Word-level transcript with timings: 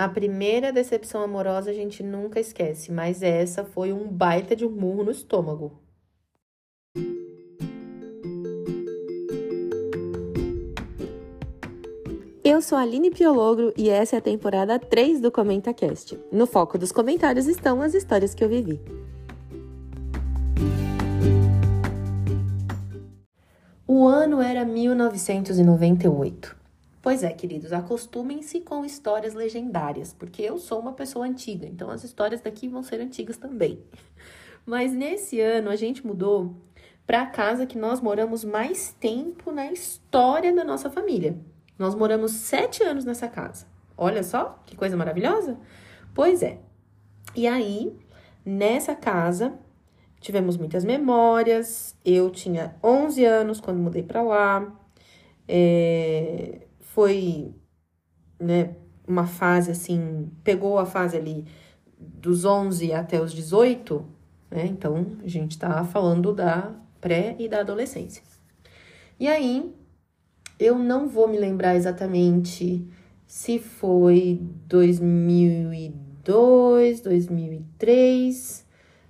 A 0.00 0.08
primeira 0.08 0.72
decepção 0.72 1.20
amorosa 1.20 1.70
a 1.70 1.74
gente 1.74 2.02
nunca 2.02 2.40
esquece, 2.40 2.90
mas 2.90 3.22
essa 3.22 3.66
foi 3.66 3.92
um 3.92 4.08
baita 4.08 4.56
de 4.56 4.64
um 4.64 4.70
murro 4.70 5.04
no 5.04 5.10
estômago. 5.10 5.78
Eu 12.42 12.62
sou 12.62 12.78
a 12.78 12.80
Aline 12.80 13.10
Piologro 13.10 13.74
e 13.76 13.90
essa 13.90 14.16
é 14.16 14.18
a 14.20 14.22
temporada 14.22 14.78
3 14.78 15.20
do 15.20 15.30
ComentaCast. 15.30 16.18
No 16.32 16.46
foco 16.46 16.78
dos 16.78 16.92
comentários 16.92 17.46
estão 17.46 17.82
as 17.82 17.92
histórias 17.92 18.34
que 18.34 18.42
eu 18.42 18.48
vivi. 18.48 18.80
O 23.86 24.06
ano 24.06 24.40
era 24.40 24.64
1998. 24.64 26.59
Pois 27.02 27.22
é, 27.22 27.32
queridos, 27.32 27.72
acostumem-se 27.72 28.60
com 28.60 28.84
histórias 28.84 29.32
legendárias, 29.32 30.12
porque 30.12 30.42
eu 30.42 30.58
sou 30.58 30.78
uma 30.80 30.92
pessoa 30.92 31.26
antiga, 31.26 31.66
então 31.66 31.90
as 31.90 32.04
histórias 32.04 32.42
daqui 32.42 32.68
vão 32.68 32.82
ser 32.82 33.00
antigas 33.00 33.38
também. 33.38 33.82
Mas 34.66 34.92
nesse 34.92 35.40
ano 35.40 35.70
a 35.70 35.76
gente 35.76 36.06
mudou 36.06 36.54
para 37.06 37.22
a 37.22 37.26
casa 37.26 37.64
que 37.64 37.78
nós 37.78 38.00
moramos 38.00 38.44
mais 38.44 38.94
tempo 39.00 39.50
na 39.50 39.72
história 39.72 40.54
da 40.54 40.62
nossa 40.62 40.90
família. 40.90 41.36
Nós 41.78 41.94
moramos 41.94 42.32
sete 42.32 42.82
anos 42.82 43.06
nessa 43.06 43.26
casa. 43.26 43.66
Olha 43.96 44.22
só 44.22 44.60
que 44.66 44.76
coisa 44.76 44.96
maravilhosa? 44.96 45.58
Pois 46.14 46.42
é. 46.42 46.58
E 47.34 47.46
aí, 47.46 47.96
nessa 48.44 48.94
casa, 48.94 49.54
tivemos 50.20 50.56
muitas 50.58 50.84
memórias. 50.84 51.96
Eu 52.04 52.30
tinha 52.30 52.76
11 52.84 53.24
anos 53.24 53.60
quando 53.60 53.78
mudei 53.78 54.02
para 54.02 54.22
lá. 54.22 54.70
É, 55.48 56.66
foi, 56.94 57.54
né, 58.38 58.76
uma 59.06 59.26
fase 59.26 59.70
assim, 59.70 60.30
pegou 60.42 60.78
a 60.78 60.86
fase 60.86 61.16
ali 61.16 61.44
dos 61.98 62.44
11 62.44 62.92
até 62.92 63.20
os 63.20 63.32
18, 63.32 64.04
né? 64.50 64.66
Então, 64.66 65.06
a 65.22 65.28
gente 65.28 65.58
tá 65.58 65.84
falando 65.84 66.32
da 66.32 66.74
pré 67.00 67.36
e 67.38 67.48
da 67.48 67.60
adolescência. 67.60 68.22
E 69.18 69.28
aí, 69.28 69.74
eu 70.58 70.78
não 70.78 71.08
vou 71.08 71.28
me 71.28 71.38
lembrar 71.38 71.76
exatamente 71.76 72.86
se 73.26 73.58
foi 73.58 74.40
2002, 74.66 77.00
2003, 77.00 78.66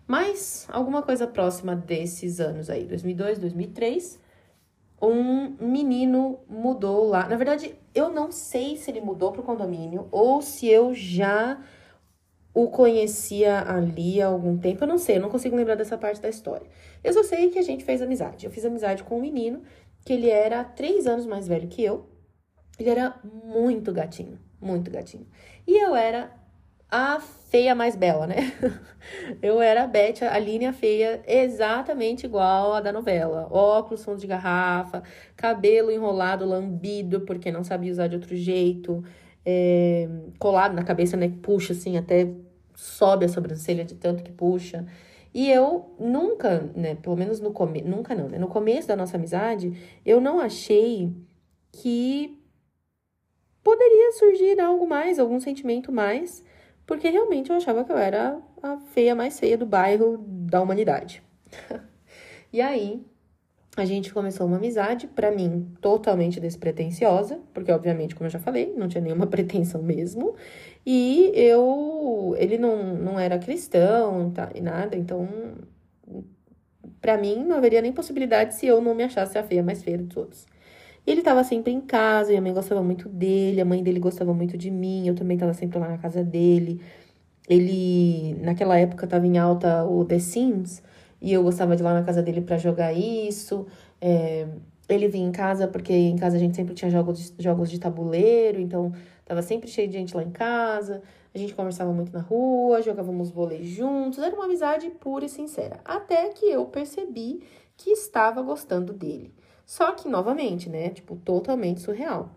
mas 0.06 0.67
alguma 0.69 1.03
coisa 1.03 1.27
próxima 1.27 1.75
desses 1.75 2.39
anos 2.41 2.69
aí, 2.69 2.84
2002, 2.87 3.39
2003. 3.39 4.20
Um 5.03 5.56
menino 5.61 6.41
mudou 6.48 7.09
lá. 7.09 7.27
Na 7.29 7.37
verdade, 7.37 7.75
eu 7.95 8.11
não 8.11 8.31
sei 8.31 8.77
se 8.77 8.91
ele 8.91 9.01
mudou 9.01 9.33
para 9.33 9.41
o 9.41 9.45
condomínio 9.45 10.09
ou 10.11 10.43
se 10.43 10.69
eu 10.69 10.95
já 10.95 11.59
o 12.53 12.69
conhecia 12.69 13.61
ali 13.61 14.21
há 14.21 14.27
algum 14.27 14.59
tempo. 14.59 14.84
Eu 14.84 14.89
não 14.89 14.98
sei, 14.98 15.17
eu 15.17 15.21
não 15.21 15.31
consigo 15.31 15.56
lembrar 15.56 15.77
dessa 15.77 15.97
parte 15.97 16.21
da 16.21 16.28
história. 16.28 16.67
Eu 17.03 17.12
só 17.12 17.23
sei 17.23 17.48
que 17.48 17.59
a 17.59 17.62
gente 17.62 17.84
fez 17.84 18.03
amizade. 18.03 18.45
Eu 18.45 18.53
fiz 18.53 18.65
amizade 18.65 19.03
com 19.03 19.17
um 19.17 19.21
menino 19.21 19.62
que 20.05 20.12
ele 20.12 20.28
era 20.28 20.65
três 20.65 21.06
anos 21.06 21.27
mais 21.27 21.47
velho 21.47 21.69
que 21.69 21.83
eu. 21.83 22.06
Ele 22.78 22.91
era 22.91 23.19
muito 23.23 23.93
gatinho, 23.93 24.39
muito 24.61 24.91
gatinho. 24.91 25.27
E 25.67 25.77
eu 25.78 25.95
era 25.95 26.33
a 26.91 27.21
feia 27.21 27.75
mais 27.75 27.95
bela, 27.97 28.27
né? 28.27 28.53
eu 29.43 29.61
era 29.61 29.85
a 29.85 29.87
Beth, 29.87 30.23
a 30.29 30.39
linha 30.39 30.73
feia, 30.73 31.23
exatamente 31.27 32.27
igual 32.27 32.75
a 32.75 32.81
da 32.81 32.93
novela. 32.93 33.49
Óculos, 33.51 34.05
fundo 34.05 34.21
de 34.21 34.27
garrafa, 34.27 35.03
cabelo 35.37 35.91
enrolado, 35.91 36.45
lambido, 36.45 37.21
porque 37.23 37.53
não 37.53 37.63
sabia 37.65 37.93
usar 37.93 38.09
de 38.09 38.17
outro 38.17 38.35
jeito, 38.35 39.05
é, 39.45 40.09
colado 40.39 40.75
na 40.75 40.85
cabeça, 40.85 41.17
né? 41.17 41.33
Puxa 41.43 41.73
assim, 41.73 41.97
até 41.97 42.29
sobe 42.75 43.25
a 43.25 43.29
sobrancelha 43.29 43.85
de 43.85 43.95
tanto 43.95 44.23
que 44.23 44.33
puxa. 44.33 44.87
E 45.33 45.51
eu 45.51 45.95
nunca, 45.99 46.71
né, 46.75 46.97
pelo 46.97 47.17
menos 47.17 47.41
no 47.41 47.53
começo, 47.53 47.87
nunca 47.87 48.15
não, 48.15 48.29
né, 48.29 48.39
no 48.39 48.49
começo 48.49 48.89
da 48.89 48.97
nossa 48.97 49.17
amizade, 49.17 49.73
eu 50.05 50.21
não 50.21 50.41
achei 50.41 51.15
que 51.71 52.37
poderia 53.62 54.12
surgir 54.12 54.61
algo 54.61 54.89
mais, 54.89 55.19
algum 55.21 55.39
sentimento 55.39 55.93
mais, 55.93 56.45
porque 56.91 57.09
realmente 57.09 57.51
eu 57.51 57.56
achava 57.56 57.84
que 57.84 57.93
eu 57.93 57.97
era 57.97 58.37
a 58.61 58.77
feia 58.77 59.15
mais 59.15 59.39
feia 59.39 59.56
do 59.56 59.65
bairro 59.65 60.19
da 60.27 60.61
humanidade. 60.61 61.23
e 62.53 62.61
aí, 62.61 63.01
a 63.77 63.84
gente 63.84 64.12
começou 64.12 64.45
uma 64.45 64.56
amizade, 64.56 65.06
para 65.06 65.31
mim, 65.31 65.73
totalmente 65.81 66.41
despretensiosa, 66.41 67.39
porque 67.55 67.71
obviamente, 67.71 68.17
como 68.17 68.27
eu 68.27 68.33
já 68.33 68.41
falei, 68.41 68.75
não 68.77 68.89
tinha 68.89 69.00
nenhuma 69.00 69.25
pretensão 69.31 69.81
mesmo. 69.81 70.34
E 70.84 71.31
eu, 71.33 72.34
ele 72.37 72.59
não, 72.59 72.97
não 72.97 73.21
era 73.21 73.39
cristão 73.39 74.33
tá, 74.33 74.50
e 74.53 74.61
nada, 74.61 74.97
então, 74.97 75.29
para 77.00 77.17
mim, 77.17 77.45
não 77.45 77.59
haveria 77.59 77.81
nem 77.81 77.93
possibilidade 77.93 78.56
se 78.56 78.67
eu 78.67 78.81
não 78.81 78.97
me 78.97 79.05
achasse 79.05 79.39
a 79.39 79.45
feia 79.45 79.62
mais 79.62 79.81
feia 79.81 79.99
de 79.99 80.06
todos. 80.06 80.45
Ele 81.06 81.21
estava 81.21 81.43
sempre 81.44 81.72
em 81.72 81.81
casa, 81.81 82.31
minha 82.31 82.43
mãe 82.43 82.53
gostava 82.53 82.83
muito 82.83 83.09
dele, 83.09 83.61
a 83.61 83.65
mãe 83.65 83.83
dele 83.83 83.99
gostava 83.99 84.33
muito 84.34 84.56
de 84.56 84.71
mim, 84.71 85.06
eu 85.09 85.15
também 85.15 85.37
estava 85.37 85.55
sempre 85.55 85.78
lá 85.78 85.88
na 85.88 85.99
casa 85.99 86.22
dele. 86.22 86.81
Ele, 87.49 88.34
naquela 88.43 88.78
época, 88.78 89.06
estava 89.06 89.27
em 89.27 89.38
alta 89.38 89.84
o 89.84 90.05
The 90.05 90.19
Sims, 90.19 90.83
e 91.21 91.33
eu 91.33 91.43
gostava 91.43 91.75
de 91.75 91.83
ir 91.83 91.84
lá 91.84 91.94
na 91.94 92.03
casa 92.05 92.22
dele 92.22 92.41
para 92.41 92.56
jogar 92.59 92.93
isso. 92.93 93.66
É, 94.00 94.47
ele 94.88 95.09
vinha 95.09 95.27
em 95.27 95.33
casa 95.33 95.69
porque 95.69 95.93
em 95.93 96.16
casa 96.16 96.37
a 96.37 96.38
gente 96.41 96.56
sempre 96.56 96.75
tinha 96.75 96.91
jogos 96.91 97.32
de, 97.32 97.43
jogos 97.43 97.71
de 97.71 97.78
tabuleiro, 97.78 98.61
então 98.61 98.93
tava 99.25 99.43
sempre 99.43 99.69
cheio 99.69 99.88
de 99.88 99.94
gente 99.94 100.17
lá 100.17 100.22
em 100.22 100.31
casa. 100.31 101.03
A 101.32 101.38
gente 101.38 101.55
conversava 101.55 101.93
muito 101.93 102.12
na 102.12 102.21
rua, 102.21 102.82
jogávamos 102.82 103.31
vôlei 103.31 103.65
juntos, 103.65 104.19
era 104.19 104.34
uma 104.34 104.47
amizade 104.47 104.91
pura 104.91 105.25
e 105.25 105.28
sincera. 105.28 105.81
Até 105.84 106.28
que 106.31 106.47
eu 106.47 106.67
percebi 106.67 107.43
que 107.77 107.91
estava 107.91 108.43
gostando 108.43 108.93
dele. 108.93 109.32
Só 109.70 109.92
que, 109.92 110.08
novamente, 110.08 110.69
né? 110.69 110.91
Tipo, 110.91 111.14
totalmente 111.14 111.81
surreal. 111.81 112.34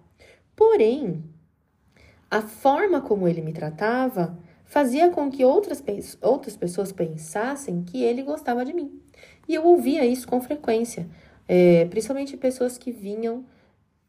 Porém, 0.56 1.24
a 2.30 2.44
forma 2.44 3.02
como 3.02 3.28
ele 3.28 3.42
me 3.42 3.52
tratava 3.52 4.38
fazia 4.66 5.10
com 5.10 5.32
que 5.32 5.44
outras, 5.44 5.84
outras 6.22 6.56
pessoas 6.56 6.92
pensassem 6.92 7.82
que 7.82 8.04
ele 8.04 8.22
gostava 8.22 8.64
de 8.64 8.72
mim. 8.72 9.02
E 9.48 9.56
eu 9.56 9.66
ouvia 9.66 10.06
isso 10.06 10.28
com 10.28 10.40
frequência, 10.42 11.10
é, 11.48 11.86
principalmente 11.86 12.38
pessoas 12.38 12.78
que 12.78 12.92
vinham 12.92 13.44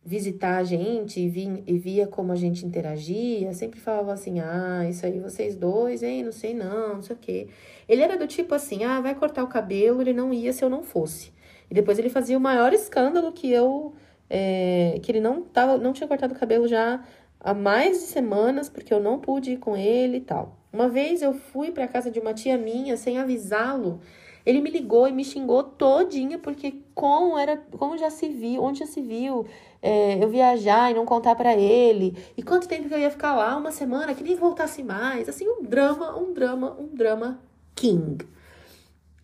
visitar 0.05 0.59
a 0.59 0.63
gente 0.63 1.19
e, 1.19 1.27
vinha, 1.27 1.63
e 1.67 1.79
via 1.79 2.07
como 2.07 2.31
a 2.31 2.37
gente 2.37 2.67
interagia, 2.67 3.55
sempre 3.55 3.81
falava 3.81 4.13
assim, 4.13 4.39
ah, 4.41 4.87
isso 4.87 5.07
aí 5.07 5.19
vocês 5.19 5.57
dois, 5.57 6.03
hein, 6.03 6.23
não 6.23 6.33
sei 6.33 6.53
não, 6.53 6.97
não 6.97 7.03
sei 7.03 7.17
o 7.17 7.19
quê. 7.19 7.49
Ele 7.89 8.03
era 8.03 8.19
do 8.19 8.27
tipo 8.27 8.55
assim, 8.55 8.85
ah, 8.85 9.01
vai 9.01 9.15
cortar 9.15 9.43
o 9.43 9.49
cabelo, 9.49 10.03
ele 10.03 10.13
não 10.13 10.31
ia 10.31 10.53
se 10.53 10.63
eu 10.63 10.69
não 10.69 10.83
fosse. 10.83 11.33
E 11.71 11.75
depois 11.75 11.99
ele 11.99 12.09
fazia 12.09 12.37
o 12.37 12.41
maior 12.41 12.73
escândalo 12.73 13.33
que 13.33 13.51
eu, 13.51 13.95
é, 14.29 14.99
que 15.03 15.11
ele 15.11 15.21
não, 15.21 15.43
tava, 15.43 15.79
não 15.79 15.93
tinha 15.93 16.09
cortado 16.09 16.35
o 16.35 16.39
cabelo 16.39 16.69
já 16.69 17.03
há 17.41 17.55
mais 17.55 18.01
de 18.01 18.05
semanas, 18.07 18.69
porque 18.69 18.93
eu 18.93 19.01
não 19.01 19.19
pude 19.19 19.53
ir 19.53 19.57
com 19.59 19.77
ele 19.77 20.19
e 20.19 20.21
tal. 20.21 20.57
Uma 20.73 20.89
vez 20.89 21.23
eu 21.23 21.33
fui 21.33 21.71
para 21.71 21.87
casa 21.87 22.11
de 22.11 22.19
uma 22.19 22.35
tia 22.35 22.59
minha 22.59 22.97
sem 22.97 23.19
avisá-lo. 23.19 24.01
Ele 24.45 24.61
me 24.61 24.71
ligou 24.71 25.09
e 25.09 25.13
me 25.13 25.25
xingou 25.25 25.63
todinha, 25.63 26.39
porque 26.39 26.83
como 26.95 27.39
era, 27.39 27.57
como 27.79 27.97
já 27.97 28.11
se 28.11 28.29
viu, 28.29 28.63
onde 28.63 28.81
já 28.81 28.87
se 28.87 29.01
viu, 29.01 29.47
é, 29.81 30.23
eu 30.23 30.29
viajar 30.29 30.91
e 30.91 30.95
não 30.95 31.07
contar 31.07 31.35
para 31.35 31.55
ele, 31.55 32.17
e 32.37 32.43
quanto 32.43 32.69
tempo 32.69 32.89
que 32.89 32.95
eu 32.95 32.99
ia 32.99 33.11
ficar 33.11 33.35
lá, 33.35 33.57
uma 33.57 33.71
semana, 33.71 34.15
que 34.15 34.23
nem 34.23 34.35
voltasse 34.35 34.83
mais, 34.83 35.29
assim, 35.29 35.47
um 35.49 35.63
drama, 35.63 36.19
um 36.19 36.33
drama, 36.33 36.77
um 36.79 36.87
drama 36.95 37.41
king. 37.75 38.27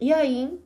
E 0.01 0.13
aí, 0.13 0.59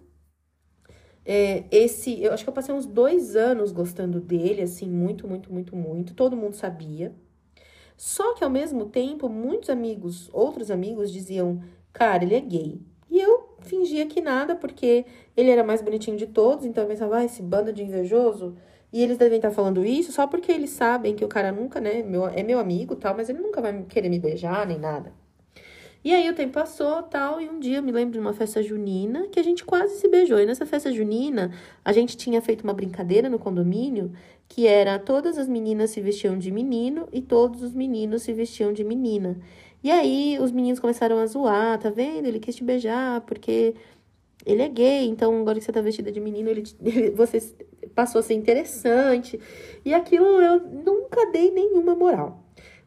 é, 1.24 1.64
esse, 1.70 2.22
eu 2.22 2.32
acho 2.32 2.44
que 2.44 2.50
eu 2.50 2.54
passei 2.54 2.74
uns 2.74 2.86
dois 2.86 3.36
anos 3.36 3.72
gostando 3.72 4.20
dele, 4.20 4.62
assim, 4.62 4.88
muito, 4.88 5.26
muito, 5.26 5.52
muito, 5.52 5.74
muito, 5.76 6.14
todo 6.14 6.36
mundo 6.36 6.54
sabia, 6.54 7.14
só 7.96 8.34
que 8.34 8.44
ao 8.44 8.50
mesmo 8.50 8.86
tempo, 8.86 9.28
muitos 9.28 9.70
amigos, 9.70 10.28
outros 10.32 10.70
amigos 10.70 11.12
diziam, 11.12 11.62
cara, 11.92 12.24
ele 12.24 12.34
é 12.34 12.40
gay. 12.40 12.80
E 13.10 13.20
eu 13.20 13.56
fingia 13.60 14.06
que 14.06 14.20
nada, 14.20 14.56
porque 14.56 15.06
ele 15.36 15.50
era 15.50 15.62
mais 15.62 15.80
bonitinho 15.80 16.16
de 16.16 16.26
todos, 16.26 16.64
então 16.64 16.82
eu 16.84 16.88
pensava, 16.88 17.18
ah, 17.18 17.24
esse 17.24 17.42
bando 17.42 17.72
de 17.72 17.82
invejoso. 17.82 18.56
E 18.92 19.02
eles 19.02 19.18
devem 19.18 19.36
estar 19.36 19.50
falando 19.50 19.84
isso 19.84 20.12
só 20.12 20.26
porque 20.26 20.52
eles 20.52 20.70
sabem 20.70 21.14
que 21.16 21.24
o 21.24 21.28
cara 21.28 21.50
nunca, 21.52 21.80
né, 21.80 22.02
meu, 22.02 22.26
é 22.26 22.42
meu 22.42 22.58
amigo 22.58 22.96
tal, 22.96 23.14
mas 23.16 23.28
ele 23.28 23.40
nunca 23.40 23.60
vai 23.60 23.82
querer 23.84 24.08
me 24.08 24.18
beijar 24.18 24.66
nem 24.66 24.78
nada. 24.78 25.12
E 26.04 26.12
aí 26.12 26.28
o 26.28 26.34
tempo 26.34 26.52
passou 26.52 27.02
tal, 27.02 27.40
e 27.40 27.48
um 27.48 27.58
dia 27.58 27.78
eu 27.78 27.82
me 27.82 27.90
lembro 27.90 28.12
de 28.12 28.18
uma 28.18 28.34
festa 28.34 28.62
junina 28.62 29.26
que 29.28 29.40
a 29.40 29.42
gente 29.42 29.64
quase 29.64 29.98
se 29.98 30.06
beijou. 30.06 30.38
E 30.38 30.44
nessa 30.44 30.66
festa 30.66 30.92
junina, 30.92 31.50
a 31.82 31.92
gente 31.94 32.14
tinha 32.14 32.42
feito 32.42 32.62
uma 32.62 32.74
brincadeira 32.74 33.30
no 33.30 33.38
condomínio 33.38 34.12
que 34.46 34.66
era 34.66 34.98
todas 34.98 35.38
as 35.38 35.48
meninas 35.48 35.90
se 35.90 36.02
vestiam 36.02 36.36
de 36.36 36.50
menino 36.50 37.08
e 37.10 37.22
todos 37.22 37.62
os 37.62 37.72
meninos 37.72 38.22
se 38.22 38.32
vestiam 38.34 38.72
de 38.72 38.84
menina. 38.84 39.40
E 39.82 39.90
aí 39.90 40.38
os 40.40 40.52
meninos 40.52 40.78
começaram 40.78 41.18
a 41.18 41.26
zoar, 41.26 41.78
tá 41.78 41.88
vendo? 41.90 42.26
Ele 42.26 42.38
quis 42.38 42.56
te 42.56 42.64
beijar 42.64 43.22
porque 43.22 43.74
ele 44.44 44.62
é 44.62 44.68
gay, 44.68 45.06
então 45.08 45.40
agora 45.40 45.58
que 45.58 45.64
você 45.64 45.72
tá 45.72 45.80
vestida 45.80 46.12
de 46.12 46.20
menino, 46.20 46.50
ele, 46.50 46.64
ele 46.84 47.10
você 47.10 47.40
passou 47.94 48.18
a 48.18 48.22
ser 48.22 48.34
interessante. 48.34 49.40
E 49.84 49.94
aquilo 49.94 50.26
eu 50.26 50.60
nunca 50.60 51.30
dei 51.32 51.50
nenhuma 51.50 51.94
moral. 51.94 52.43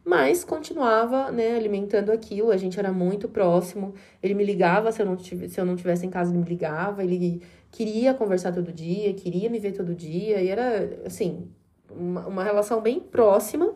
Mas 0.08 0.42
continuava, 0.42 1.30
né, 1.30 1.54
alimentando 1.54 2.10
aquilo. 2.10 2.50
A 2.50 2.56
gente 2.56 2.78
era 2.78 2.90
muito 2.90 3.28
próximo. 3.28 3.92
Ele 4.22 4.32
me 4.32 4.42
ligava 4.42 4.90
se 4.90 5.02
eu 5.02 5.06
não 5.06 5.14
tivesse, 5.16 5.52
se 5.52 5.60
eu 5.60 5.66
não 5.66 5.76
tivesse 5.76 6.06
em 6.06 6.08
casa, 6.08 6.30
ele 6.30 6.38
me 6.38 6.48
ligava. 6.48 7.04
Ele 7.04 7.42
queria 7.70 8.14
conversar 8.14 8.50
todo 8.52 8.72
dia, 8.72 9.12
queria 9.12 9.50
me 9.50 9.58
ver 9.58 9.72
todo 9.72 9.94
dia. 9.94 10.40
E 10.40 10.48
era, 10.48 11.02
assim, 11.04 11.50
uma, 11.90 12.26
uma 12.26 12.42
relação 12.42 12.80
bem 12.80 12.98
próxima. 12.98 13.74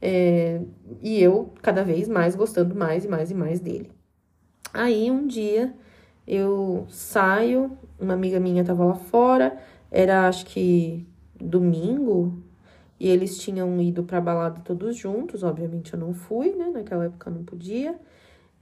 É, 0.00 0.60
e 1.02 1.20
eu 1.20 1.52
cada 1.60 1.82
vez 1.82 2.06
mais 2.08 2.36
gostando 2.36 2.72
mais 2.76 3.04
e 3.04 3.08
mais 3.08 3.32
e 3.32 3.34
mais 3.34 3.58
dele. 3.58 3.90
Aí 4.72 5.10
um 5.10 5.26
dia 5.26 5.74
eu 6.24 6.86
saio, 6.88 7.76
uma 7.98 8.14
amiga 8.14 8.38
minha 8.38 8.62
tava 8.62 8.84
lá 8.84 8.94
fora, 8.94 9.58
era 9.90 10.28
acho 10.28 10.46
que 10.46 11.04
domingo, 11.34 12.43
e 13.04 13.08
eles 13.08 13.36
tinham 13.36 13.78
ido 13.82 14.02
pra 14.02 14.18
balada 14.18 14.62
todos 14.62 14.96
juntos, 14.96 15.42
obviamente 15.42 15.92
eu 15.92 15.98
não 15.98 16.14
fui, 16.14 16.54
né? 16.54 16.70
Naquela 16.70 17.04
época 17.04 17.28
eu 17.28 17.34
não 17.34 17.44
podia, 17.44 18.00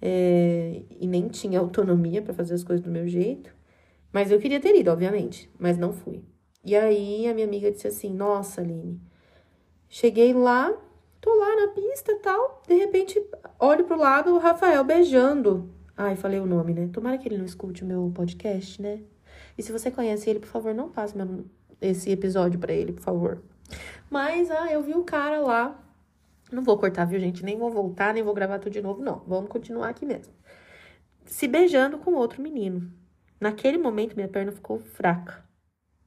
é, 0.01 0.83
e 0.91 1.07
nem 1.07 1.29
tinha 1.29 1.61
autonomia 1.61 2.21
para 2.21 2.35
fazer 2.35 2.55
as 2.55 2.65
coisas 2.65 2.85
do 2.85 2.91
meu 2.91 3.07
jeito. 3.07 3.55
Mas 4.13 4.33
eu 4.33 4.41
queria 4.41 4.59
ter 4.59 4.75
ido, 4.75 4.91
obviamente, 4.91 5.49
mas 5.61 5.79
não 5.79 5.93
fui. 5.93 6.25
E 6.65 6.75
aí 6.75 7.29
a 7.29 7.35
minha 7.35 7.47
amiga 7.47 7.71
disse 7.71 7.87
assim: 7.87 8.13
Nossa, 8.13 8.61
Aline, 8.61 9.01
cheguei 9.89 10.33
lá, 10.33 10.73
tô 11.21 11.33
lá 11.33 11.55
na 11.55 11.69
pista 11.69 12.19
tal, 12.21 12.63
de 12.67 12.75
repente 12.75 13.25
olho 13.61 13.85
pro 13.85 13.97
lado 13.97 14.35
o 14.35 14.39
Rafael 14.39 14.83
beijando 14.83 15.71
Ai, 15.97 16.17
falei 16.17 16.41
o 16.41 16.47
nome, 16.47 16.75
né? 16.75 16.89
Tomara 16.93 17.17
que 17.17 17.29
ele 17.29 17.39
não 17.39 17.45
escute 17.45 17.85
o 17.85 17.87
meu 17.87 18.11
podcast, 18.13 18.83
né? 18.83 19.03
E 19.57 19.63
se 19.63 19.71
você 19.71 19.89
conhece 19.91 20.29
ele, 20.29 20.41
por 20.41 20.49
favor, 20.49 20.75
não 20.75 20.89
passe 20.91 21.17
meu, 21.17 21.45
esse 21.81 22.11
episódio 22.11 22.59
para 22.59 22.73
ele, 22.73 22.93
por 22.93 23.03
favor. 23.03 23.43
Mas, 24.13 24.51
ah, 24.51 24.71
eu 24.71 24.83
vi 24.83 24.93
o 24.93 25.05
cara 25.05 25.41
lá. 25.41 25.83
Não 26.53 26.63
vou 26.63 26.77
cortar, 26.77 27.07
viu, 27.07 27.19
gente? 27.19 27.43
Nem 27.43 27.57
vou 27.57 27.71
voltar, 27.71 28.13
nem 28.13 28.23
vou 28.23 28.35
gravar 28.35 28.59
tudo 28.59 28.75
de 28.75 28.83
novo, 28.83 29.03
não. 29.03 29.21
Vamos 29.27 29.49
continuar 29.49 29.89
aqui 29.89 30.05
mesmo. 30.05 30.35
Se 31.25 31.49
beijando 31.49 31.97
com 31.97 32.13
outro 32.13 32.43
menino. 32.43 32.93
Naquele 33.41 33.79
momento, 33.79 34.15
minha 34.15 34.29
perna 34.29 34.53
ficou 34.53 34.79
fraca. 34.79 35.43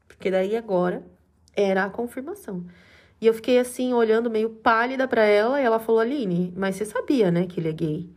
Porque 0.07 0.29
daí 0.29 0.55
agora 0.55 1.03
era 1.55 1.83
a 1.83 1.89
confirmação. 1.89 2.67
E 3.19 3.25
eu 3.25 3.33
fiquei 3.33 3.57
assim, 3.57 3.91
olhando 3.91 4.29
meio 4.29 4.51
pálida 4.51 5.07
para 5.07 5.23
ela, 5.23 5.59
e 5.59 5.63
ela 5.63 5.79
falou: 5.79 5.99
Aline, 5.99 6.53
mas 6.55 6.75
você 6.75 6.85
sabia, 6.85 7.31
né, 7.31 7.47
que 7.47 7.59
ele 7.59 7.69
é 7.69 7.73
gay? 7.73 8.15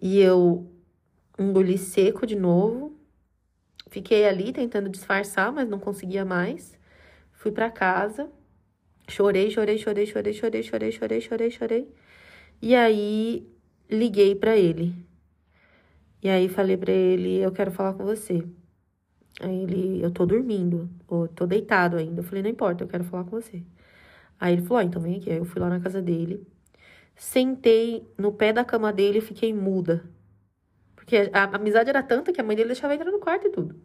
E 0.00 0.20
eu 0.20 0.66
engoli 1.38 1.76
seco 1.76 2.26
de 2.26 2.34
novo. 2.34 2.96
Fiquei 3.90 4.26
ali 4.26 4.54
tentando 4.54 4.88
disfarçar, 4.88 5.52
mas 5.52 5.68
não 5.68 5.78
conseguia 5.78 6.24
mais. 6.24 6.78
Fui 7.32 7.52
para 7.52 7.70
casa. 7.70 8.32
Chorei, 9.12 9.50
chorei, 9.50 9.76
chorei, 9.76 10.06
chorei, 10.06 10.32
chorei, 10.32 10.62
chorei, 10.62 10.90
chorei, 10.90 11.20
chorei, 11.20 11.50
chorei. 11.50 11.94
E 12.62 12.74
aí 12.74 13.46
liguei 13.90 14.34
para 14.34 14.56
ele. 14.56 14.94
E 16.22 16.30
aí 16.30 16.48
falei 16.48 16.78
para 16.78 16.92
ele, 16.92 17.38
eu 17.38 17.52
quero 17.52 17.70
falar 17.70 17.92
com 17.92 18.04
você. 18.04 18.42
Aí 19.38 19.64
ele, 19.64 20.02
eu 20.02 20.10
tô 20.10 20.24
dormindo, 20.24 20.88
ou 21.06 21.28
tô 21.28 21.46
deitado 21.46 21.98
ainda. 21.98 22.20
Eu 22.20 22.24
falei, 22.24 22.42
não 22.42 22.48
importa, 22.48 22.84
eu 22.84 22.88
quero 22.88 23.04
falar 23.04 23.24
com 23.24 23.32
você. 23.32 23.62
Aí 24.40 24.54
ele 24.54 24.62
falou, 24.62 24.78
ah, 24.78 24.84
então 24.84 25.02
vem 25.02 25.16
aqui. 25.16 25.30
Aí 25.30 25.36
eu 25.36 25.44
fui 25.44 25.60
lá 25.60 25.68
na 25.68 25.80
casa 25.80 26.00
dele. 26.00 26.46
Sentei 27.14 28.08
no 28.16 28.32
pé 28.32 28.50
da 28.50 28.64
cama 28.64 28.90
dele 28.94 29.18
e 29.18 29.20
fiquei 29.20 29.52
muda. 29.52 30.04
Porque 30.96 31.30
a, 31.34 31.44
amizade 31.56 31.90
era 31.90 32.02
tanta 32.02 32.32
que 32.32 32.40
a 32.40 32.44
mãe 32.44 32.56
dele 32.56 32.68
deixava 32.68 32.94
entrar 32.94 33.12
no 33.12 33.18
quarto 33.18 33.46
e 33.46 33.50
tudo. 33.50 33.76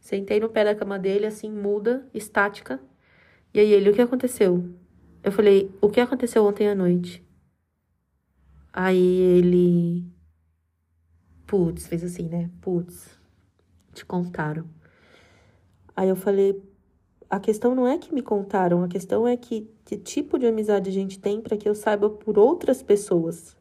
Sentei 0.00 0.40
no 0.40 0.48
pé 0.48 0.64
da 0.64 0.74
cama 0.74 0.98
dele, 0.98 1.26
assim, 1.26 1.52
muda, 1.52 2.08
estática. 2.12 2.80
E 3.56 3.58
aí 3.58 3.72
ele, 3.72 3.88
o 3.88 3.94
que 3.94 4.02
aconteceu? 4.02 4.68
Eu 5.24 5.32
falei, 5.32 5.74
o 5.80 5.88
que 5.88 5.98
aconteceu 5.98 6.44
ontem 6.44 6.68
à 6.68 6.74
noite? 6.74 7.26
Aí 8.70 8.98
ele. 8.98 10.04
Putz, 11.46 11.86
fez 11.86 12.04
assim, 12.04 12.28
né? 12.28 12.50
Putz, 12.60 13.18
te 13.94 14.04
contaram. 14.04 14.68
Aí 15.96 16.06
eu 16.06 16.16
falei, 16.16 16.62
a 17.30 17.40
questão 17.40 17.74
não 17.74 17.88
é 17.88 17.96
que 17.96 18.12
me 18.12 18.20
contaram, 18.20 18.82
a 18.82 18.88
questão 18.88 19.26
é 19.26 19.38
que 19.38 19.74
que 19.86 19.96
tipo 19.96 20.38
de 20.38 20.44
amizade 20.46 20.90
a 20.90 20.92
gente 20.92 21.18
tem 21.18 21.40
para 21.40 21.56
que 21.56 21.66
eu 21.66 21.74
saiba 21.74 22.10
por 22.10 22.38
outras 22.38 22.82
pessoas. 22.82 23.56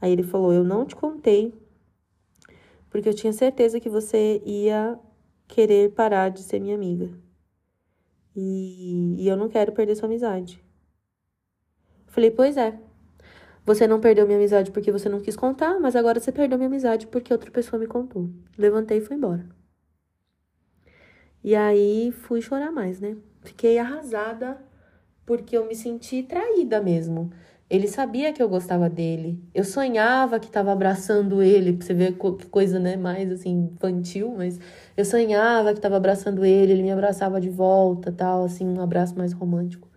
Aí 0.00 0.10
ele 0.10 0.24
falou: 0.24 0.52
Eu 0.52 0.64
não 0.64 0.84
te 0.84 0.96
contei, 0.96 1.54
porque 2.90 3.08
eu 3.08 3.14
tinha 3.14 3.32
certeza 3.32 3.78
que 3.78 3.88
você 3.88 4.42
ia 4.44 4.98
querer 5.46 5.92
parar 5.92 6.30
de 6.30 6.42
ser 6.42 6.58
minha 6.58 6.74
amiga. 6.74 7.22
E, 8.34 9.16
e 9.18 9.28
eu 9.28 9.36
não 9.36 9.48
quero 9.48 9.72
perder 9.72 9.94
sua 9.94 10.06
amizade. 10.06 10.62
Falei, 12.06 12.30
pois 12.30 12.56
é. 12.56 12.78
Você 13.64 13.86
não 13.86 14.00
perdeu 14.00 14.26
minha 14.26 14.38
amizade 14.38 14.70
porque 14.70 14.92
você 14.92 15.08
não 15.08 15.20
quis 15.20 15.36
contar, 15.36 15.80
mas 15.80 15.96
agora 15.96 16.20
você 16.20 16.30
perdeu 16.30 16.58
minha 16.58 16.68
amizade 16.68 17.06
porque 17.06 17.32
outra 17.32 17.50
pessoa 17.50 17.80
me 17.80 17.86
contou. 17.86 18.28
Levantei 18.58 18.98
e 18.98 19.00
fui 19.00 19.16
embora. 19.16 19.46
E 21.42 21.54
aí 21.54 22.12
fui 22.12 22.40
chorar 22.40 22.70
mais, 22.70 23.00
né? 23.00 23.16
Fiquei 23.42 23.78
arrasada 23.78 24.58
porque 25.26 25.56
eu 25.56 25.66
me 25.66 25.74
senti 25.74 26.22
traída 26.22 26.80
mesmo. 26.80 27.30
Ele 27.68 27.88
sabia 27.88 28.32
que 28.32 28.42
eu 28.42 28.48
gostava 28.48 28.90
dele. 28.90 29.42
Eu 29.54 29.64
sonhava 29.64 30.38
que 30.38 30.46
estava 30.46 30.72
abraçando 30.72 31.42
ele, 31.42 31.72
pra 31.72 31.86
você 31.86 31.94
ver 31.94 32.16
que 32.16 32.46
coisa, 32.46 32.78
né, 32.78 32.96
mais 32.96 33.32
assim, 33.32 33.70
infantil, 33.72 34.34
mas 34.36 34.60
eu 34.96 35.04
sonhava 35.04 35.72
que 35.72 35.78
estava 35.78 35.96
abraçando 35.96 36.44
ele, 36.44 36.72
ele 36.72 36.82
me 36.82 36.92
abraçava 36.92 37.40
de 37.40 37.48
volta, 37.50 38.12
tal, 38.12 38.44
assim, 38.44 38.66
um 38.66 38.80
abraço 38.80 39.16
mais 39.16 39.32
romântico. 39.32 39.88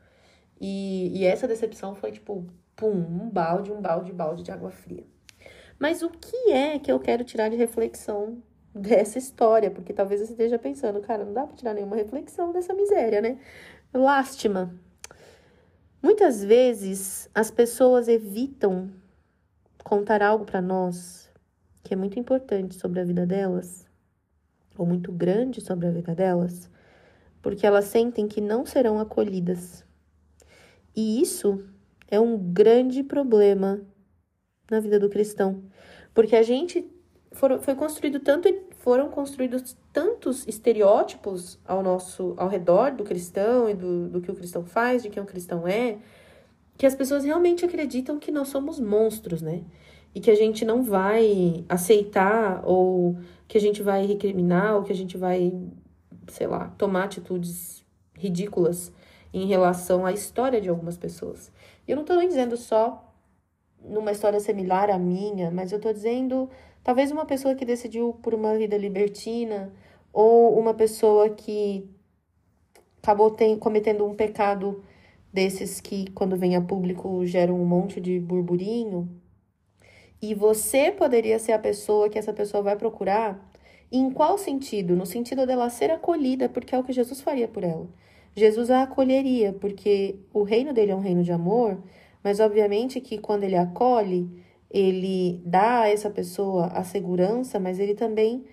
E, 0.59 1.11
e 1.19 1.25
essa 1.25 1.47
decepção 1.47 1.93
foi 1.93 2.11
tipo, 2.11 2.45
pum, 2.75 2.91
um 2.91 3.29
balde, 3.29 3.71
um 3.71 3.81
balde, 3.81 4.13
balde 4.13 4.43
de 4.43 4.51
água 4.51 4.71
fria. 4.71 5.03
Mas 5.79 6.01
o 6.01 6.09
que 6.09 6.51
é 6.51 6.79
que 6.79 6.91
eu 6.91 6.99
quero 6.99 7.23
tirar 7.23 7.49
de 7.49 7.55
reflexão 7.55 8.41
dessa 8.73 9.17
história? 9.17 9.69
Porque 9.69 9.93
talvez 9.93 10.21
você 10.21 10.31
esteja 10.31 10.57
pensando, 10.57 11.01
cara, 11.01 11.23
não 11.25 11.33
dá 11.33 11.45
pra 11.45 11.55
tirar 11.55 11.73
nenhuma 11.73 11.95
reflexão 11.95 12.51
dessa 12.51 12.73
miséria, 12.73 13.21
né? 13.21 13.37
Lástima, 13.93 14.73
Muitas 16.01 16.43
vezes 16.43 17.29
as 17.33 17.49
pessoas 17.49 18.07
evitam 18.07 18.91
contar 19.83 20.21
algo 20.21 20.45
para 20.45 20.61
nós 20.61 21.27
que 21.83 21.93
é 21.93 21.97
muito 21.97 22.19
importante 22.19 22.75
sobre 22.75 22.99
a 22.99 23.03
vida 23.03 23.25
delas, 23.25 23.87
ou 24.77 24.85
muito 24.85 25.11
grande 25.11 25.61
sobre 25.61 25.87
a 25.87 25.91
vida 25.91 26.13
delas, 26.13 26.69
porque 27.41 27.65
elas 27.65 27.85
sentem 27.85 28.27
que 28.27 28.41
não 28.41 28.65
serão 28.65 28.99
acolhidas. 28.99 29.85
E 30.95 31.21
isso 31.21 31.63
é 32.09 32.19
um 32.19 32.37
grande 32.37 33.03
problema 33.03 33.81
na 34.69 34.79
vida 34.79 34.99
do 34.99 35.09
cristão, 35.09 35.63
porque 36.13 36.35
a 36.35 36.43
gente 36.43 36.85
foi 37.31 37.75
construído 37.75 38.19
tanto 38.19 38.49
foram 38.79 39.09
construídos 39.09 39.77
tantos 39.97 40.47
estereótipos 40.47 41.57
ao 41.65 41.81
nosso 41.81 42.35
ao 42.37 42.47
redor 42.47 42.91
do 42.91 43.03
cristão 43.03 43.67
e 43.67 43.73
do, 43.73 44.07
do 44.07 44.21
que 44.21 44.29
o 44.29 44.35
cristão 44.35 44.63
faz, 44.63 45.01
de 45.01 45.09
quem 45.09 45.23
o 45.23 45.25
cristão 45.25 45.67
é, 45.67 45.97
que 46.77 46.85
as 46.85 46.93
pessoas 46.93 47.25
realmente 47.25 47.65
acreditam 47.65 48.19
que 48.19 48.31
nós 48.31 48.49
somos 48.49 48.79
monstros, 48.79 49.41
né? 49.41 49.63
E 50.13 50.19
que 50.19 50.29
a 50.29 50.35
gente 50.35 50.63
não 50.63 50.83
vai 50.83 51.65
aceitar 51.67 52.61
ou 52.63 53.17
que 53.47 53.57
a 53.57 53.61
gente 53.61 53.81
vai 53.81 54.05
recriminar 54.05 54.75
ou 54.75 54.83
que 54.83 54.91
a 54.91 54.95
gente 54.95 55.17
vai, 55.17 55.51
sei 56.27 56.45
lá, 56.45 56.71
tomar 56.77 57.05
atitudes 57.05 57.83
ridículas 58.13 58.91
em 59.33 59.47
relação 59.47 60.05
à 60.05 60.11
história 60.11 60.61
de 60.61 60.69
algumas 60.69 60.95
pessoas. 60.95 61.51
E 61.87 61.91
eu 61.91 61.95
não 61.95 62.03
estou 62.03 62.19
dizendo 62.19 62.55
só 62.55 63.03
numa 63.83 64.11
história 64.11 64.39
similar 64.39 64.91
à 64.91 64.99
minha, 64.99 65.49
mas 65.49 65.71
eu 65.71 65.77
estou 65.77 65.91
dizendo 65.91 66.47
Talvez 66.87 67.11
uma 67.11 67.25
pessoa 67.25 67.53
que 67.53 67.65
decidiu 67.65 68.13
por 68.23 68.33
uma 68.33 68.57
vida 68.57 68.77
libertina 68.77 69.73
ou 70.11 70.57
uma 70.59 70.73
pessoa 70.73 71.29
que 71.29 71.89
acabou 73.01 73.31
tem, 73.31 73.57
cometendo 73.57 74.05
um 74.05 74.15
pecado 74.15 74.83
desses 75.31 75.79
que, 75.79 76.09
quando 76.11 76.35
vem 76.35 76.55
a 76.55 76.61
público, 76.61 77.25
geram 77.25 77.61
um 77.61 77.65
monte 77.65 78.01
de 78.01 78.19
burburinho. 78.19 79.09
E 80.21 80.33
você 80.33 80.91
poderia 80.91 81.37
ser 81.39 81.51
a 81.51 81.59
pessoa 81.59 82.09
que 82.09 82.17
essa 82.17 82.33
pessoa 82.33 82.63
vai 82.63 82.75
procurar. 82.75 83.45
em 83.89 84.11
qual 84.11 84.37
sentido? 84.37 84.95
No 84.95 85.05
sentido 85.05 85.45
dela 85.45 85.69
ser 85.69 85.91
acolhida, 85.91 86.49
porque 86.49 86.75
é 86.75 86.79
o 86.79 86.83
que 86.83 86.91
Jesus 86.91 87.21
faria 87.21 87.47
por 87.47 87.63
ela. 87.63 87.87
Jesus 88.35 88.69
a 88.69 88.83
acolheria, 88.83 89.53
porque 89.53 90.19
o 90.33 90.43
reino 90.43 90.73
dele 90.73 90.91
é 90.91 90.95
um 90.95 90.99
reino 90.99 91.23
de 91.23 91.31
amor, 91.31 91.81
mas 92.23 92.39
obviamente 92.39 92.99
que 92.99 93.17
quando 93.17 93.43
ele 93.45 93.55
acolhe, 93.55 94.29
ele 94.69 95.41
dá 95.45 95.81
a 95.81 95.89
essa 95.89 96.09
pessoa 96.09 96.67
a 96.67 96.83
segurança, 96.83 97.59
mas 97.59 97.79
ele 97.79 97.95
também 97.95 98.43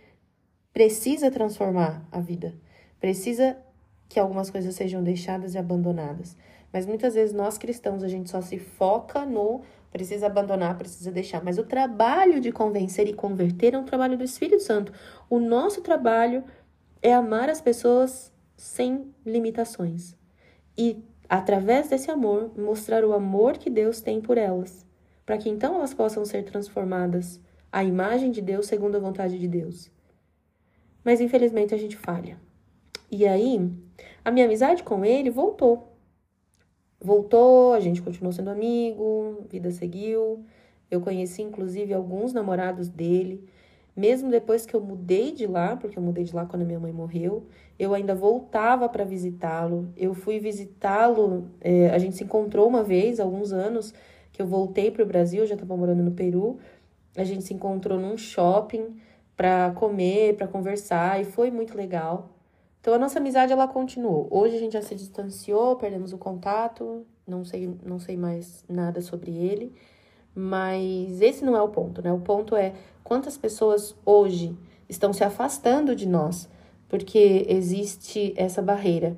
precisa 0.75 1.31
transformar 1.31 2.07
a 2.13 2.21
vida. 2.21 2.55
Precisa 3.01 3.57
que 4.09 4.21
algumas 4.21 4.51
coisas 4.51 4.75
sejam 4.75 5.03
deixadas 5.03 5.55
e 5.55 5.59
abandonadas. 5.59 6.37
Mas 6.73 6.85
muitas 6.85 7.15
vezes 7.15 7.33
nós 7.33 7.57
cristãos 7.57 8.03
a 8.03 8.09
gente 8.09 8.29
só 8.29 8.43
se 8.43 8.59
foca 8.59 9.25
no 9.25 9.63
precisa 9.91 10.27
abandonar, 10.27 10.77
precisa 10.77 11.13
deixar. 11.13 11.43
Mas 11.45 11.57
o 11.57 11.63
trabalho 11.63 12.41
de 12.41 12.51
convencer 12.51 13.07
e 13.07 13.15
converter 13.15 13.75
é 13.75 13.79
um 13.79 13.85
trabalho 13.85 14.19
do 14.19 14.25
Espírito 14.25 14.61
Santo. 14.61 14.93
O 15.31 15.39
nosso 15.39 15.81
trabalho 15.81 16.43
é 17.01 17.15
amar 17.15 17.49
as 17.49 17.61
pessoas 17.61 18.33
sem 18.57 19.15
limitações 19.25 20.17
e 20.77 21.05
através 21.29 21.89
desse 21.89 22.11
amor, 22.11 22.51
mostrar 22.59 23.05
o 23.05 23.13
amor 23.13 23.57
que 23.57 23.71
Deus 23.71 24.01
tem 24.01 24.21
por 24.21 24.37
elas, 24.37 24.85
para 25.25 25.39
que 25.39 25.49
então 25.49 25.77
elas 25.77 25.95
possam 25.95 26.25
ser 26.25 26.45
transformadas 26.45 27.41
à 27.71 27.85
imagem 27.85 28.31
de 28.31 28.41
Deus 28.41 28.67
segundo 28.67 28.97
a 28.97 29.01
vontade 29.01 29.39
de 29.39 29.47
Deus. 29.47 29.94
Mas 31.05 31.21
infelizmente 31.21 31.75
a 31.75 31.79
gente 31.79 31.97
falha. 31.97 32.39
E 33.11 33.27
aí, 33.27 33.71
a 34.25 34.31
minha 34.31 34.47
amizade 34.47 34.83
com 34.83 35.05
ele 35.05 35.31
voltou. 35.31 35.93
Voltou, 37.01 37.75
a 37.75 37.81
gente 37.81 38.01
continuou 38.01 38.33
sendo 38.33 38.51
amigo, 38.51 39.45
vida 39.51 39.71
seguiu. 39.71 40.45
Eu 40.91 41.01
conheci 41.01 41.43
inclusive 41.43 41.93
alguns 41.93 42.33
namorados 42.33 42.89
dele. 42.89 43.47
Mesmo 43.97 44.31
depois 44.31 44.67
que 44.67 44.75
eu 44.75 44.81
mudei 44.81 45.31
de 45.31 45.47
lá, 45.47 45.77
porque 45.77 45.97
eu 45.97 46.03
mudei 46.03 46.25
de 46.25 46.35
lá 46.35 46.45
quando 46.47 46.65
minha 46.65 46.81
mãe 46.81 46.93
morreu, 46.93 47.47
eu 47.79 47.95
ainda 47.95 48.15
voltava 48.15 48.89
para 48.89 49.05
visitá-lo. 49.05 49.93
Eu 49.97 50.15
fui 50.15 50.41
visitá-lo, 50.41 51.49
é, 51.61 51.91
a 51.91 51.99
gente 51.99 52.17
se 52.17 52.25
encontrou 52.25 52.67
uma 52.67 52.83
vez, 52.83 53.21
alguns 53.21 53.53
anos, 53.53 53.95
que 54.33 54.43
eu 54.43 54.47
voltei 54.47 54.91
para 54.91 55.05
o 55.05 55.07
Brasil, 55.07 55.47
já 55.47 55.55
estava 55.55 55.77
morando 55.77 56.03
no 56.03 56.11
Peru. 56.11 56.59
A 57.17 57.23
gente 57.23 57.45
se 57.45 57.55
encontrou 57.55 58.01
num 58.01 58.19
shopping 58.19 58.97
para 59.37 59.73
comer, 59.73 60.37
para 60.37 60.47
conversar, 60.47 61.21
e 61.21 61.25
foi 61.25 61.51
muito 61.51 61.77
legal. 61.77 62.31
Então 62.81 62.95
a 62.95 62.99
nossa 62.99 63.19
amizade 63.19 63.53
ela 63.53 63.67
continuou. 63.67 64.29
Hoje 64.31 64.57
a 64.57 64.59
gente 64.59 64.75
já 64.75 64.83
se 64.83 64.95
distanciou, 64.95 65.77
perdemos 65.77 66.13
o 66.13 66.19
contato, 66.19 67.07
não 67.27 67.45
sei, 67.45 67.75
não 67.85 67.99
sei 67.99 68.17
mais 68.17 68.65
nada 68.69 69.01
sobre 69.01 69.33
ele, 69.33 69.73
mas 70.35 71.21
esse 71.21 71.45
não 71.45 71.57
é 71.57 71.63
o 71.63 71.69
ponto, 71.69 72.03
né? 72.03 72.13
O 72.13 72.21
ponto 72.21 72.55
é 72.55 72.75
quantas 73.03 73.39
pessoas 73.39 73.97
hoje 74.05 74.57
estão 74.89 75.13
se 75.13 75.25
afastando 75.25 75.97
de 75.97 76.07
nós 76.07 76.49
porque 76.89 77.45
existe 77.49 78.33
essa 78.37 78.63
barreira 78.63 79.17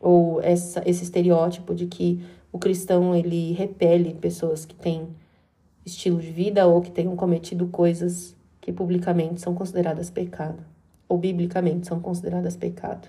ou 0.00 0.40
essa, 0.40 0.82
esse 0.86 1.02
estereótipo 1.02 1.74
de 1.74 1.86
que 1.86 2.24
o 2.52 2.58
cristão 2.58 3.14
ele 3.14 3.52
repele 3.52 4.14
pessoas 4.14 4.64
que 4.64 4.74
têm 4.74 5.08
estilo 5.84 6.20
de 6.20 6.30
vida 6.30 6.66
ou 6.66 6.80
que 6.80 6.90
tenham 6.90 7.16
cometido 7.16 7.66
coisas 7.66 8.36
que 8.68 8.72
publicamente 8.74 9.40
são 9.40 9.54
consideradas 9.54 10.10
pecado 10.10 10.62
ou 11.08 11.16
biblicamente 11.16 11.86
são 11.86 11.98
consideradas 12.00 12.54
pecado. 12.54 13.08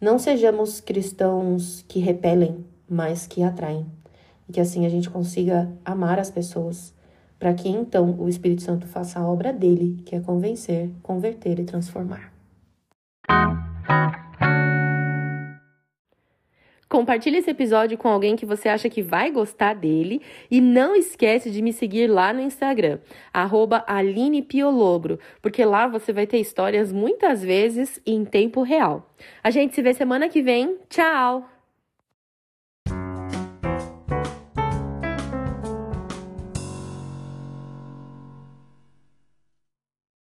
Não 0.00 0.20
sejamos 0.20 0.80
cristãos 0.80 1.84
que 1.88 1.98
repelem, 1.98 2.64
mas 2.88 3.26
que 3.26 3.42
atraem. 3.42 3.84
E 4.48 4.52
que 4.52 4.60
assim 4.60 4.86
a 4.86 4.88
gente 4.88 5.10
consiga 5.10 5.68
amar 5.84 6.20
as 6.20 6.30
pessoas, 6.30 6.94
para 7.40 7.52
que 7.54 7.68
então 7.68 8.14
o 8.20 8.28
Espírito 8.28 8.62
Santo 8.62 8.86
faça 8.86 9.18
a 9.18 9.26
obra 9.26 9.52
dele, 9.52 10.00
que 10.06 10.14
é 10.14 10.20
convencer, 10.20 10.88
converter 11.02 11.58
e 11.58 11.64
transformar. 11.64 12.32
Compartilhe 16.92 17.38
esse 17.38 17.50
episódio 17.50 17.96
com 17.96 18.06
alguém 18.06 18.36
que 18.36 18.44
você 18.44 18.68
acha 18.68 18.86
que 18.90 19.00
vai 19.00 19.30
gostar 19.30 19.74
dele 19.74 20.20
e 20.50 20.60
não 20.60 20.94
esquece 20.94 21.50
de 21.50 21.62
me 21.62 21.72
seguir 21.72 22.06
lá 22.06 22.34
no 22.34 22.40
Instagram, 22.42 22.98
@alinepiolobro, 23.86 25.18
porque 25.40 25.64
lá 25.64 25.86
você 25.86 26.12
vai 26.12 26.26
ter 26.26 26.36
histórias 26.36 26.92
muitas 26.92 27.42
vezes 27.42 27.98
em 28.04 28.26
tempo 28.26 28.60
real. 28.60 29.10
A 29.42 29.48
gente 29.48 29.74
se 29.74 29.80
vê 29.80 29.94
semana 29.94 30.28
que 30.28 30.42
vem. 30.42 30.76
Tchau! 30.90 31.51